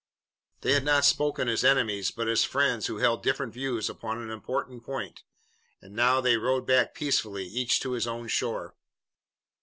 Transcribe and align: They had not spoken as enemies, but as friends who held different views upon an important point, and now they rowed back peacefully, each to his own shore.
They 0.61 0.71
had 0.71 0.83
not 0.83 1.05
spoken 1.05 1.47
as 1.47 1.63
enemies, 1.63 2.09
but 2.09 2.27
as 2.27 2.43
friends 2.43 2.87
who 2.87 2.97
held 2.97 3.21
different 3.21 3.53
views 3.53 3.87
upon 3.87 4.19
an 4.19 4.31
important 4.31 4.83
point, 4.83 5.21
and 5.79 5.93
now 5.95 6.19
they 6.19 6.37
rowed 6.37 6.65
back 6.65 6.95
peacefully, 6.95 7.45
each 7.45 7.79
to 7.81 7.91
his 7.91 8.07
own 8.07 8.27
shore. 8.27 8.73